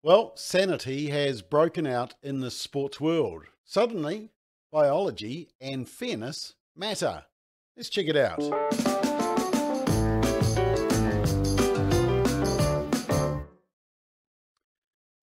Well, 0.00 0.30
sanity 0.36 1.08
has 1.08 1.42
broken 1.42 1.84
out 1.84 2.14
in 2.22 2.38
the 2.38 2.52
sports 2.52 3.00
world. 3.00 3.46
Suddenly, 3.64 4.30
biology 4.70 5.48
and 5.60 5.88
fairness 5.88 6.54
matter. 6.76 7.24
Let's 7.76 7.88
check 7.88 8.06
it 8.06 8.16
out. 8.16 8.40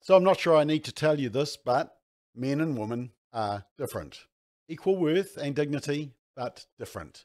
So, 0.02 0.18
I'm 0.18 0.25
not 0.25 0.41
sure 0.41 0.57
I 0.57 0.66
need 0.66 0.84
to 0.84 0.92
tell 0.92 1.21
you 1.21 1.30
this, 1.30 1.55
but 1.55 1.96
men 2.36 2.60
and 2.60 2.78
women 2.78 3.12
are 3.32 3.64
different. 3.78 4.26
Equal 4.68 4.98
worth 4.98 5.38
and 5.38 5.55
dignity, 5.55 6.12
but 6.36 6.66
different. 6.78 7.23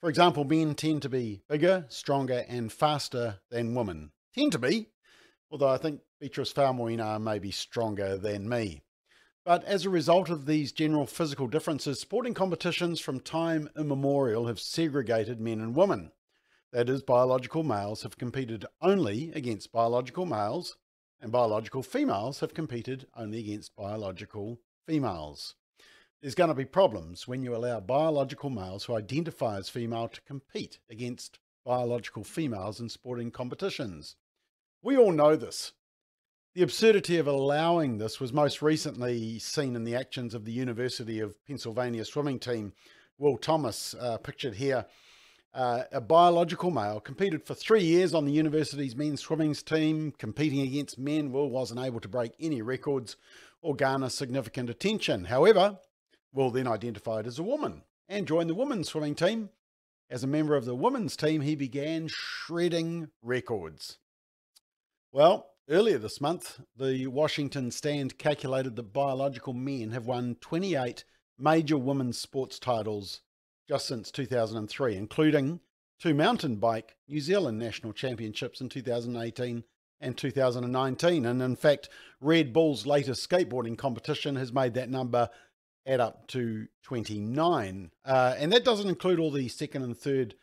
For 0.00 0.08
example, 0.08 0.44
men 0.44 0.76
tend 0.76 1.02
to 1.02 1.08
be 1.08 1.42
bigger, 1.48 1.86
stronger, 1.88 2.44
and 2.48 2.72
faster 2.72 3.40
than 3.50 3.74
women. 3.74 4.12
Tend 4.36 4.52
to 4.52 4.58
be, 4.60 4.86
although 5.50 5.68
I 5.68 5.78
think 5.78 6.00
Beatrice 6.20 6.52
Faumuina 6.52 7.20
may 7.20 7.38
be 7.38 7.50
stronger 7.50 8.16
than 8.16 8.48
me. 8.48 8.82
But 9.44 9.62
as 9.64 9.84
a 9.84 9.90
result 9.90 10.28
of 10.28 10.46
these 10.46 10.72
general 10.72 11.06
physical 11.06 11.46
differences, 11.46 12.00
sporting 12.00 12.34
competitions 12.34 12.98
from 12.98 13.20
time 13.20 13.68
immemorial 13.78 14.48
have 14.48 14.58
segregated 14.58 15.40
men 15.40 15.60
and 15.60 15.76
women. 15.76 16.10
That 16.72 16.88
is, 16.88 17.02
biological 17.02 17.62
males 17.62 18.02
have 18.02 18.18
competed 18.18 18.66
only 18.82 19.30
against 19.32 19.70
biological 19.70 20.26
males, 20.26 20.76
and 21.20 21.30
biological 21.30 21.84
females 21.84 22.40
have 22.40 22.54
competed 22.54 23.06
only 23.16 23.38
against 23.38 23.76
biological 23.76 24.58
females. 24.84 25.54
There's 26.20 26.34
going 26.34 26.48
to 26.48 26.54
be 26.54 26.64
problems 26.64 27.28
when 27.28 27.42
you 27.44 27.54
allow 27.54 27.78
biological 27.78 28.50
males 28.50 28.84
who 28.84 28.96
identify 28.96 29.58
as 29.58 29.68
female 29.68 30.08
to 30.08 30.20
compete 30.22 30.80
against 30.90 31.38
biological 31.64 32.24
females 32.24 32.80
in 32.80 32.88
sporting 32.88 33.30
competitions. 33.30 34.16
We 34.86 34.96
all 34.96 35.10
know 35.10 35.34
this. 35.34 35.72
The 36.54 36.62
absurdity 36.62 37.18
of 37.18 37.26
allowing 37.26 37.98
this 37.98 38.20
was 38.20 38.32
most 38.32 38.62
recently 38.62 39.40
seen 39.40 39.74
in 39.74 39.82
the 39.82 39.96
actions 39.96 40.32
of 40.32 40.44
the 40.44 40.52
University 40.52 41.18
of 41.18 41.44
Pennsylvania 41.44 42.04
swimming 42.04 42.38
team. 42.38 42.72
Will 43.18 43.36
Thomas, 43.36 43.96
uh, 43.98 44.18
pictured 44.18 44.54
here, 44.54 44.86
uh, 45.52 45.82
a 45.90 46.00
biological 46.00 46.70
male, 46.70 47.00
competed 47.00 47.44
for 47.44 47.54
three 47.54 47.82
years 47.82 48.14
on 48.14 48.26
the 48.26 48.32
university's 48.32 48.94
men's 48.94 49.22
swimming 49.22 49.54
team, 49.54 50.12
competing 50.18 50.60
against 50.60 51.00
men. 51.00 51.32
Will 51.32 51.50
wasn't 51.50 51.80
able 51.80 51.98
to 51.98 52.08
break 52.08 52.34
any 52.38 52.62
records 52.62 53.16
or 53.62 53.74
garner 53.74 54.08
significant 54.08 54.70
attention. 54.70 55.24
However, 55.24 55.80
Will 56.32 56.52
then 56.52 56.68
identified 56.68 57.26
as 57.26 57.40
a 57.40 57.42
woman 57.42 57.82
and 58.08 58.28
joined 58.28 58.50
the 58.50 58.54
women's 58.54 58.90
swimming 58.90 59.16
team. 59.16 59.50
As 60.08 60.22
a 60.22 60.28
member 60.28 60.54
of 60.54 60.64
the 60.64 60.76
women's 60.76 61.16
team, 61.16 61.40
he 61.40 61.56
began 61.56 62.06
shredding 62.08 63.08
records. 63.20 63.98
Well, 65.16 65.46
Earlier 65.70 65.96
this 65.96 66.20
month, 66.20 66.60
the 66.76 67.06
Washington 67.06 67.70
Stand 67.70 68.18
calculated 68.18 68.76
that 68.76 68.92
biological 68.92 69.54
men 69.54 69.92
have 69.92 70.04
won 70.04 70.36
28 70.42 71.04
major 71.38 71.78
women's 71.78 72.18
sports 72.18 72.58
titles 72.58 73.22
just 73.66 73.86
since 73.86 74.10
2003, 74.10 74.94
including 74.94 75.60
two 75.98 76.12
mountain 76.12 76.56
bike 76.56 76.96
New 77.08 77.20
Zealand 77.20 77.58
national 77.58 77.94
championships 77.94 78.60
in 78.60 78.68
2018 78.68 79.64
and 80.02 80.18
2019. 80.18 81.24
And 81.24 81.40
in 81.40 81.56
fact, 81.56 81.88
Red 82.20 82.52
Bull's 82.52 82.84
latest 82.84 83.26
skateboarding 83.26 83.78
competition 83.78 84.36
has 84.36 84.52
made 84.52 84.74
that 84.74 84.90
number 84.90 85.30
add 85.86 86.00
up 86.00 86.26
to 86.28 86.68
29. 86.82 87.90
Uh, 88.04 88.34
and 88.36 88.52
that 88.52 88.66
doesn't 88.66 88.90
include 88.90 89.18
all 89.18 89.30
the 89.30 89.48
second 89.48 89.82
and 89.82 89.96
third 89.96 90.34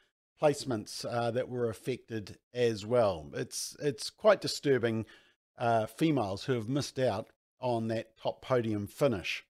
placements 0.44 1.06
uh, 1.06 1.32
that 1.32 1.48
were 1.48 1.70
affected 1.70 2.38
as 2.54 2.86
well. 2.86 3.30
It's 3.34 3.78
it's 3.80 4.10
quite 4.10 4.42
disturbing. 4.42 5.06
Uh, 5.56 5.86
females 5.86 6.46
who 6.46 6.54
have 6.54 6.68
missed 6.68 6.98
out 6.98 7.30
on 7.60 7.88
that 7.88 8.18
top 8.18 8.42
podium 8.42 8.88
finish. 8.88 9.46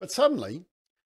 But 0.00 0.12
suddenly, 0.12 0.64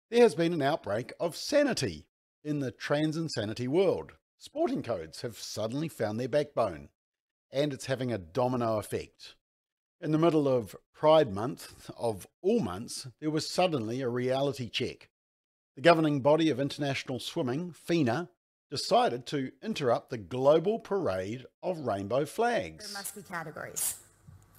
there 0.08 0.22
has 0.22 0.36
been 0.36 0.53
an 0.53 0.62
outbreak 0.62 1.12
of 1.19 1.36
sanity 1.36 2.07
in 2.45 2.61
the 2.61 2.70
trans 2.70 3.17
insanity 3.17 3.67
world. 3.67 4.13
Sporting 4.39 4.85
codes 4.85 5.23
have 5.23 5.36
suddenly 5.36 5.89
found 5.89 6.18
their 6.18 6.29
backbone, 6.29 6.90
and 7.51 7.73
it's 7.73 7.86
having 7.86 8.13
a 8.13 8.18
domino 8.18 8.79
effect. 8.79 9.34
In 10.01 10.13
the 10.13 10.18
middle 10.18 10.46
of 10.46 10.77
Pride 10.95 11.34
Month, 11.34 11.90
of 11.98 12.29
all 12.40 12.61
months, 12.61 13.08
there 13.20 13.33
was 13.33 13.51
suddenly 13.51 14.01
a 14.01 14.08
reality 14.08 14.68
check. 14.70 15.11
The 15.74 15.83
governing 15.83 16.20
body 16.20 16.51
of 16.51 16.61
international 16.61 17.18
swimming, 17.18 17.73
FINA, 17.73 18.30
decided 18.70 19.27
to 19.27 19.51
interrupt 19.62 20.11
the 20.11 20.18
global 20.18 20.79
parade 20.79 21.46
of 21.62 21.79
rainbow 21.80 22.24
flags. 22.24 22.92
There 22.92 22.98
must 22.98 23.14
be 23.14 23.23
categories 23.23 23.96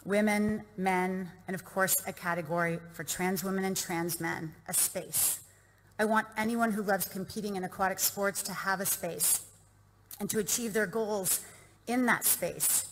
women, 0.05 0.63
men, 0.77 1.29
and 1.47 1.53
of 1.53 1.65
course, 1.65 1.95
a 2.07 2.13
category 2.13 2.79
for 2.93 3.03
trans 3.03 3.43
women 3.43 3.65
and 3.65 3.75
trans 3.75 4.19
men, 4.19 4.53
a 4.67 4.73
space. 4.73 5.41
I 5.99 6.05
want 6.05 6.27
anyone 6.37 6.71
who 6.71 6.81
loves 6.81 7.07
competing 7.07 7.57
in 7.57 7.63
aquatic 7.63 7.99
sports 7.99 8.41
to 8.43 8.53
have 8.53 8.79
a 8.79 8.85
space 8.85 9.43
and 10.19 10.29
to 10.29 10.39
achieve 10.39 10.73
their 10.73 10.87
goals 10.87 11.41
in 11.85 12.05
that 12.05 12.25
space. 12.25 12.85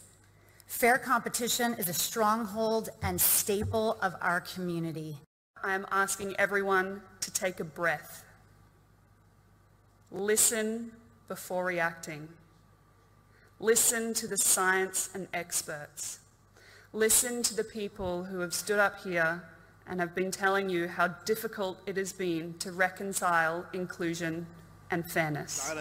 Fair 0.68 0.98
competition 0.98 1.74
is 1.76 1.88
a 1.88 1.94
stronghold 1.94 2.90
and 3.02 3.20
staple 3.20 3.98
of 4.02 4.14
our 4.22 4.42
community. 4.42 5.18
I'm 5.64 5.86
asking 5.90 6.36
everyone 6.38 7.02
to 7.22 7.32
take 7.32 7.62
a 7.62 7.64
breath. 7.64 8.26
Listen 10.12 10.92
before 11.28 11.66
reacting. 11.66 12.28
Listen 13.60 14.14
to 14.14 14.28
the 14.28 14.38
science 14.38 15.10
and 15.14 15.28
experts. 15.34 16.20
Listen 16.94 17.42
to 17.44 17.56
the 17.56 17.64
people 17.64 18.24
who 18.26 18.40
have 18.40 18.54
stood 18.54 18.80
up 18.80 19.04
here 19.04 19.44
and 19.88 20.00
have 20.00 20.14
been 20.14 20.32
telling 20.32 20.70
you 20.70 20.88
how 20.88 21.08
difficult 21.26 21.80
it 21.86 21.98
has 21.98 22.14
been 22.14 22.54
to 22.60 22.72
reconcile 22.72 23.66
inclusion 23.74 24.46
and 24.92 25.10
fairness. 25.10 25.72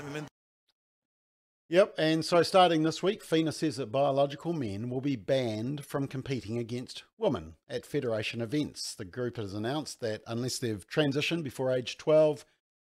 Yep, 1.69 1.95
and 1.99 2.25
so 2.25 2.45
starting 2.45 2.85
this 2.85 3.03
week, 3.03 3.25
FINA 3.25 3.51
says 3.51 3.77
that 3.77 3.91
biological 3.91 4.53
men 4.53 4.89
will 4.89 5.01
be 5.01 5.17
banned 5.17 5.85
from 5.85 6.07
competing 6.07 6.59
against 6.59 7.03
women 7.19 7.55
at 7.69 7.85
Federation 7.85 8.41
events. 8.41 8.95
The 8.95 9.05
group 9.05 9.37
has 9.37 9.53
announced 9.53 10.01
that 10.01 10.23
unless 10.29 10.61
they've 10.61 10.87
transitioned 10.89 11.43
before 11.43 11.73
age 11.73 11.99
12, 11.99 12.45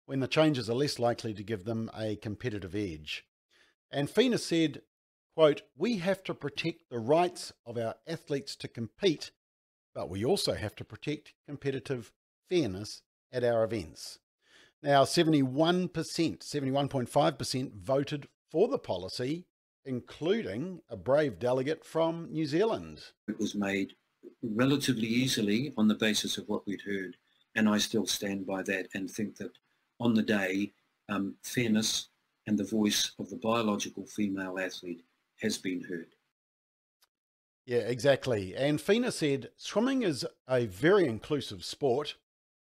when 0.08 0.20
the 0.20 0.26
changes 0.26 0.70
are 0.70 0.74
less 0.74 0.98
likely 0.98 1.34
to 1.34 1.42
give 1.42 1.64
them 1.64 1.90
a 1.94 2.16
competitive 2.16 2.74
edge. 2.74 3.26
And 3.90 4.08
FINA 4.08 4.38
said, 4.38 4.80
quote, 5.36 5.60
we 5.76 5.98
have 5.98 6.22
to 6.24 6.32
protect 6.32 6.88
the 6.88 6.98
rights 6.98 7.52
of 7.66 7.76
our 7.76 7.94
athletes 8.06 8.56
to 8.56 8.68
compete, 8.68 9.32
but 9.94 10.08
we 10.08 10.24
also 10.24 10.54
have 10.54 10.74
to 10.76 10.84
protect 10.84 11.34
competitive 11.46 12.10
fairness 12.48 13.02
at 13.30 13.44
our 13.44 13.64
events. 13.64 14.18
Now, 14.82 15.04
71%, 15.04 15.90
71.5% 15.90 17.74
voted 17.74 18.28
for 18.50 18.66
the 18.66 18.78
policy, 18.78 19.44
including 19.84 20.80
a 20.88 20.96
brave 20.96 21.38
delegate 21.38 21.84
from 21.84 22.32
New 22.32 22.46
Zealand. 22.46 23.02
It 23.28 23.38
was 23.38 23.54
made 23.54 23.92
relatively 24.42 25.06
easily 25.06 25.74
on 25.76 25.86
the 25.86 25.94
basis 25.94 26.38
of 26.38 26.48
what 26.48 26.66
we'd 26.66 26.80
heard, 26.86 27.18
and 27.54 27.68
I 27.68 27.76
still 27.76 28.06
stand 28.06 28.46
by 28.46 28.62
that 28.62 28.88
and 28.94 29.10
think 29.10 29.36
that 29.36 29.50
on 30.00 30.14
the 30.14 30.22
day, 30.22 30.72
um, 31.08 31.34
fairness 31.42 32.08
and 32.46 32.58
the 32.58 32.64
voice 32.64 33.12
of 33.18 33.28
the 33.30 33.36
biological 33.36 34.06
female 34.06 34.58
athlete 34.58 35.04
has 35.40 35.58
been 35.58 35.82
heard. 35.82 36.14
Yeah, 37.66 37.80
exactly. 37.80 38.56
And 38.56 38.80
FINA 38.80 39.12
said 39.12 39.50
swimming 39.56 40.02
is 40.02 40.26
a 40.48 40.64
very 40.64 41.06
inclusive 41.06 41.64
sport. 41.64 42.16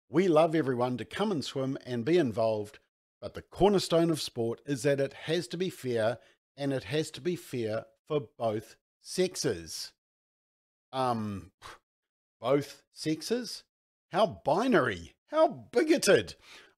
We 0.10 0.28
love 0.28 0.56
everyone 0.56 0.98
to 0.98 1.06
come 1.06 1.32
and 1.32 1.46
swim 1.46 1.78
and 1.86 2.04
be 2.04 2.18
involved, 2.18 2.80
but 3.22 3.36
the 3.36 3.44
cornerstone 3.44 4.10
of 4.10 4.20
sport 4.20 4.62
is 4.66 4.82
that 4.82 5.00
it 5.00 5.14
has 5.14 5.48
to 5.50 5.58
be 5.58 5.70
fair 5.70 6.18
and 6.58 6.74
it 6.74 6.86
has 6.86 7.12
to 7.12 7.22
be 7.22 7.36
fair 7.36 7.86
for 8.08 8.22
both 8.40 8.78
sexes. 9.00 9.92
Um, 10.92 11.52
both 12.42 12.82
sexes? 12.94 13.64
How 14.12 14.42
binary, 14.44 15.14
how 15.28 15.68
bigoted. 15.72 16.34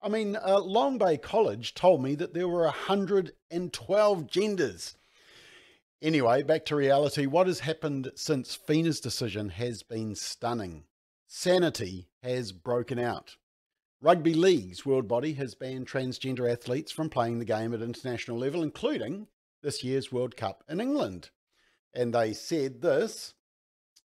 I 0.08 0.10
mean, 0.10 0.38
uh, 0.38 0.62
Long 0.62 0.98
Bay 0.98 1.18
College 1.18 1.74
told 1.74 2.02
me 2.02 2.16
that 2.16 2.34
there 2.34 2.48
were 2.48 2.62
112 2.62 4.28
genders. 4.28 4.96
Anyway, 6.02 6.44
back 6.44 6.64
to 6.68 6.78
reality. 6.78 7.26
What 7.26 7.48
has 7.48 7.60
happened 7.60 8.14
since 8.16 8.56
FINA's 8.56 9.02
decision 9.02 9.50
has 9.50 9.84
been 9.84 10.16
stunning. 10.16 10.86
Sanity 11.28 12.08
has 12.24 12.54
broken 12.54 12.98
out. 12.98 13.36
Rugby 14.00 14.34
League's 14.34 14.86
world 14.86 15.10
body 15.10 15.34
has 15.34 15.56
banned 15.56 15.90
transgender 15.90 16.50
athletes 16.50 16.94
from 16.94 17.10
playing 17.10 17.40
the 17.40 17.44
game 17.44 17.74
at 17.74 17.82
international 17.82 18.38
level, 18.38 18.64
including 18.64 19.28
this 19.62 19.84
year's 19.84 20.10
World 20.10 20.38
Cup 20.38 20.64
in 20.70 20.80
England. 20.80 21.32
And 21.94 22.14
they 22.14 22.32
said 22.32 22.82
this 22.82 23.34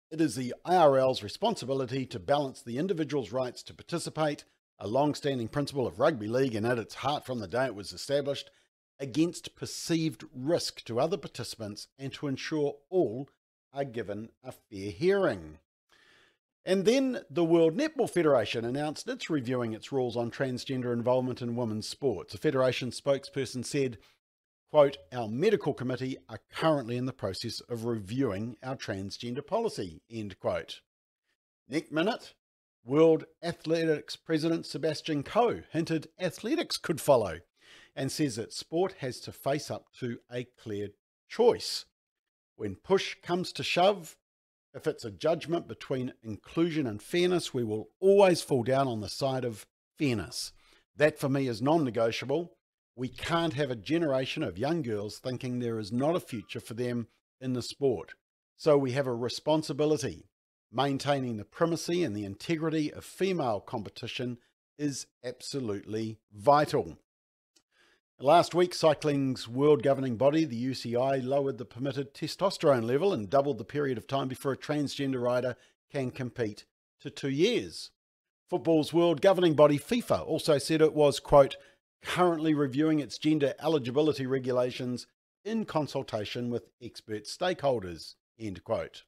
it 0.10 0.22
is 0.22 0.38
the 0.38 0.54
IRL's 0.66 1.24
responsibility 1.24 2.06
to 2.06 2.20
balance 2.20 2.62
the 2.62 2.78
individual's 2.78 3.34
rights 3.34 3.62
to 3.64 3.74
participate 3.74 4.46
a 4.80 4.88
long 4.88 5.14
standing 5.14 5.48
principle 5.48 5.86
of 5.86 6.00
rugby 6.00 6.28
league 6.28 6.56
and 6.56 6.66
at 6.66 6.78
its 6.80 6.96
heart 6.96 7.26
from 7.26 7.40
the 7.40 7.48
day 7.48 7.66
it 7.66 7.76
was 7.76 7.92
established, 7.92 8.50
against 9.00 9.56
perceived 9.56 10.26
risk 10.34 10.84
to 10.86 11.00
other 11.00 11.18
participants 11.18 11.88
and 11.98 12.14
to 12.14 12.28
ensure 12.28 12.76
all 12.90 13.30
are 13.74 13.86
given 13.86 14.30
a 14.44 14.52
fair 14.52 14.92
hearing. 14.92 15.60
And 16.66 16.86
then 16.86 17.22
the 17.30 17.46
World 17.46 17.78
Netball 17.78 18.10
Federation 18.10 18.66
announced 18.66 19.08
it's 19.08 19.30
reviewing 19.30 19.74
its 19.74 19.92
rules 19.92 20.18
on 20.18 20.30
transgender 20.30 20.92
involvement 20.92 21.42
in 21.42 21.56
women's 21.56 21.88
sports. 21.88 22.34
A 22.34 22.38
federation 22.38 22.92
spokesperson 22.92 23.66
said, 23.66 23.98
quote, 24.70 24.98
our 25.12 25.28
medical 25.28 25.74
committee 25.74 26.18
are 26.28 26.42
currently 26.54 26.98
in 26.98 27.06
the 27.06 27.14
process 27.14 27.62
of 27.62 27.86
reviewing 27.86 28.58
our 28.62 28.76
transgender 28.76 29.46
policy, 29.46 30.02
end 30.12 30.38
quote. 30.40 30.82
Next 31.68 31.92
minute, 31.92 32.34
World 32.86 33.26
Athletics 33.44 34.16
President 34.16 34.66
Sebastian 34.66 35.24
Coe 35.24 35.62
hinted 35.72 36.08
athletics 36.20 36.78
could 36.78 37.02
follow 37.02 37.40
and 37.96 38.12
says 38.12 38.38
that 38.38 38.54
sport 38.54 38.96
has 39.00 39.20
to 39.22 39.32
face 39.32 39.70
up 39.70 39.88
to 40.00 40.20
a 40.32 40.46
clear 40.58 40.90
choice. 41.28 41.86
When 42.56 42.76
push 42.76 43.16
comes 43.22 43.52
to 43.54 43.64
shove, 43.64 44.18
if 44.74 44.88
it's 44.88 45.04
a 45.04 45.12
judgment 45.12 45.68
between 45.68 46.14
inclusion 46.24 46.88
and 46.88 47.02
fairness, 47.02 47.54
we 47.54 47.64
will 47.64 47.90
always 48.00 48.42
fall 48.42 48.64
down 48.64 48.88
on 48.88 49.02
the 49.02 49.10
side 49.10 49.44
of 49.44 49.66
fairness. 49.98 50.52
That 50.96 51.20
for 51.20 51.30
me 51.30 51.48
is 51.48 51.62
non 51.62 51.84
negotiable. 51.84 52.56
We 52.96 53.10
can't 53.10 53.54
have 53.54 53.72
a 53.72 53.76
generation 53.76 54.44
of 54.44 54.58
young 54.58 54.82
girls 54.82 55.20
thinking 55.20 55.60
there 55.60 55.80
is 55.80 55.92
not 55.92 56.16
a 56.16 56.20
future 56.20 56.60
for 56.60 56.74
them 56.74 57.08
in 57.42 57.54
the 57.54 57.62
sport. 57.62 58.14
So 58.58 58.78
we 58.78 58.92
have 58.92 59.08
a 59.08 59.14
responsibility. 59.14 60.29
Maintaining 60.72 61.38
the 61.38 61.46
primacy 61.46 62.04
and 62.04 62.16
the 62.16 62.26
integrity 62.26 62.94
of 62.94 63.04
female 63.04 63.60
competition 63.60 64.38
is 64.78 65.08
absolutely 65.24 66.20
vital. 66.32 66.98
Last 68.20 68.54
week, 68.54 68.74
cycling's 68.74 69.48
world 69.48 69.82
governing 69.82 70.16
body, 70.16 70.46
the 70.46 70.64
UCI, 70.64 71.24
lowered 71.24 71.58
the 71.58 71.66
permitted 71.66 72.14
testosterone 72.14 72.84
level 72.84 73.14
and 73.14 73.30
doubled 73.30 73.58
the 73.58 73.64
period 73.64 73.98
of 73.98 74.08
time 74.08 74.28
before 74.28 74.52
a 74.52 74.58
transgender 74.58 75.22
rider 75.22 75.56
can 75.90 76.12
compete 76.12 76.66
to 77.00 77.10
two 77.10 77.30
years. 77.30 77.92
Football's 78.50 78.94
world 78.94 79.22
governing 79.22 79.54
body, 79.56 79.80
FIFA, 79.80 80.28
also 80.28 80.58
said 80.58 80.82
it 80.82 80.94
was, 80.94 81.20
quote, 81.20 81.56
currently 82.04 82.54
reviewing 82.54 83.00
its 83.00 83.18
gender 83.18 83.54
eligibility 83.62 84.26
regulations 84.26 85.08
in 85.44 85.66
consultation 85.66 86.50
with 86.50 86.70
expert 86.82 87.24
stakeholders, 87.24 88.16
end 88.38 88.64
quote. 88.64 89.04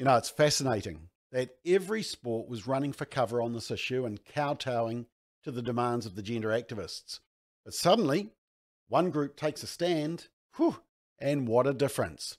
You 0.00 0.06
know, 0.06 0.16
it's 0.16 0.30
fascinating 0.30 1.10
that 1.30 1.50
every 1.66 2.02
sport 2.02 2.48
was 2.48 2.66
running 2.66 2.94
for 2.94 3.04
cover 3.04 3.42
on 3.42 3.52
this 3.52 3.70
issue 3.70 4.06
and 4.06 4.24
kowtowing 4.24 5.04
to 5.44 5.50
the 5.50 5.60
demands 5.60 6.06
of 6.06 6.14
the 6.14 6.22
gender 6.22 6.48
activists. 6.48 7.20
But 7.66 7.74
suddenly, 7.74 8.30
one 8.88 9.10
group 9.10 9.36
takes 9.36 9.62
a 9.62 9.66
stand, 9.66 10.28
whew, 10.56 10.76
and 11.18 11.46
what 11.46 11.66
a 11.66 11.74
difference. 11.74 12.38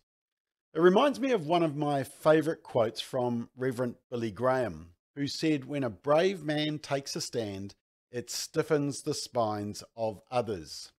It 0.74 0.82
reminds 0.82 1.20
me 1.20 1.34
of 1.34 1.46
one 1.46 1.62
of 1.62 1.76
my 1.76 2.02
favourite 2.04 2.64
quotes 2.64 3.00
from 3.00 3.48
Reverend 3.56 3.94
Billy 4.10 4.32
Graham, 4.32 4.94
who 5.16 5.28
said, 5.28 5.66
When 5.66 5.84
a 5.84 5.90
brave 5.92 6.44
man 6.44 6.80
takes 6.80 7.16
a 7.16 7.22
stand, 7.22 7.76
it 8.12 8.32
stiffens 8.32 9.04
the 9.04 9.14
spines 9.14 9.84
of 9.96 10.20
others. 10.32 10.94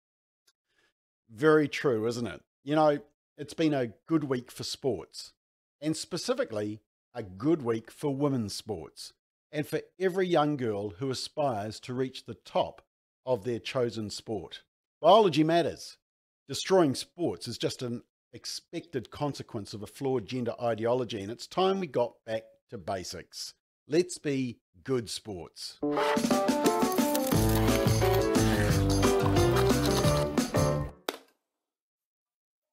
Very 1.28 1.68
true, 1.68 2.06
isn't 2.06 2.28
it? 2.28 2.44
You 2.64 2.76
know, 2.76 3.00
it's 3.36 3.56
been 3.56 3.74
a 3.74 3.94
good 4.06 4.26
week 4.26 4.52
for 4.52 4.64
sports, 4.64 5.34
and 5.82 5.98
specifically 5.98 6.82
a 7.14 7.24
good 7.24 7.62
week 7.62 7.92
for 7.92 8.16
women's 8.16 8.54
sports, 8.54 9.14
and 9.52 9.68
for 9.68 9.82
every 10.00 10.28
young 10.28 10.56
girl 10.56 10.92
who 11.00 11.10
aspires 11.10 11.80
to 11.82 11.94
reach 11.94 12.26
the 12.26 12.36
top 12.36 12.82
of 13.26 13.44
their 13.44 13.60
chosen 13.60 14.10
sport. 14.10 14.62
Biology 15.02 15.44
matters. 15.44 15.98
Destroying 16.48 16.96
sports 16.96 17.48
is 17.48 17.58
just 17.58 17.82
an 17.82 18.04
expected 18.34 19.12
consequence 19.12 19.74
of 19.74 19.84
a 19.84 19.88
flawed 19.88 20.26
gender 20.26 20.54
ideology, 20.62 21.22
and 21.22 21.32
it's 21.32 21.48
time 21.48 21.80
we 21.80 21.88
got 21.88 22.14
back 22.26 22.44
to 22.70 22.78
basics. 22.78 23.54
Let's 23.88 24.18
be 24.18 24.60
good 24.84 25.10
sports. 25.10 25.80